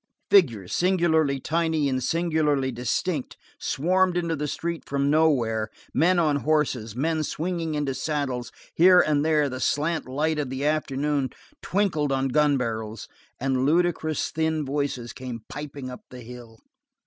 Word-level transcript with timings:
Figures, 0.31 0.73
singularly 0.73 1.39
tiny 1.39 1.87
and 1.87 2.03
singularly 2.03 2.71
distinct, 2.71 3.37
swarmed 3.59 4.17
into 4.17 4.35
the 4.35 4.47
street 4.47 4.83
from 4.83 5.11
nowhere, 5.11 5.69
men 5.93 6.17
on 6.17 6.37
horses, 6.37 6.95
men 6.95 7.23
swinging 7.23 7.75
into 7.75 7.93
saddles; 7.93 8.51
here 8.73 8.99
and 8.99 9.23
there 9.23 9.47
the 9.47 9.59
slant 9.59 10.07
light 10.07 10.39
of 10.39 10.49
the 10.49 10.65
afternoon 10.65 11.29
twinkled 11.61 12.11
on 12.11 12.29
gun 12.29 12.57
barrels, 12.57 13.07
and 13.39 13.63
ludicrous 13.63 14.31
thin 14.31 14.65
voices 14.65 15.13
came 15.13 15.43
piping 15.49 15.91
up 15.91 16.03
the 16.09 16.21
hill. 16.21 16.57